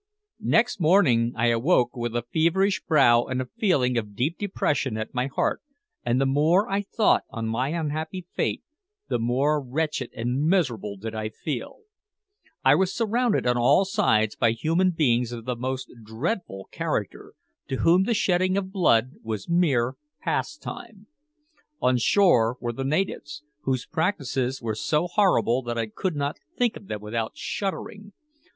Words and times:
Next 0.47 0.79
morning 0.81 1.31
I 1.35 1.49
awoke 1.49 1.95
with 1.95 2.15
a 2.15 2.23
feverish 2.33 2.81
brow 2.87 3.25
and 3.25 3.39
a 3.39 3.45
feeling 3.59 3.99
of 3.99 4.15
deep 4.15 4.39
depression 4.39 4.97
at 4.97 5.13
my 5.13 5.27
heart; 5.27 5.61
and 6.03 6.19
the 6.19 6.25
more 6.25 6.67
I 6.67 6.81
thought 6.81 7.25
on 7.29 7.47
my 7.47 7.67
unhappy 7.67 8.25
fate, 8.33 8.63
the 9.09 9.19
more 9.19 9.61
wretched 9.63 10.09
and 10.15 10.45
miserable 10.47 10.97
did 10.97 11.13
I 11.13 11.29
feel. 11.29 11.81
I 12.65 12.73
was 12.73 12.91
surrounded 12.91 13.45
on 13.45 13.57
all 13.59 13.85
sides 13.85 14.35
by 14.35 14.53
human 14.53 14.89
beings 14.89 15.31
of 15.31 15.45
the 15.45 15.55
most 15.55 15.87
dreadful 16.03 16.67
character, 16.71 17.35
to 17.67 17.75
whom 17.75 18.05
the 18.05 18.15
shedding 18.15 18.57
of 18.57 18.71
blood 18.71 19.11
was 19.21 19.47
mere 19.47 19.97
pastime. 20.21 21.05
On 21.79 21.99
shore 21.99 22.57
were 22.59 22.73
the 22.73 22.83
natives, 22.83 23.43
whose 23.65 23.85
practices 23.85 24.63
were 24.63 24.73
so 24.73 25.05
horrible 25.05 25.61
that 25.61 25.77
I 25.77 25.85
could 25.85 26.15
not 26.15 26.39
think 26.57 26.75
of 26.75 26.87
them 26.87 27.01
without 27.01 27.33
shuddering. 27.37 28.13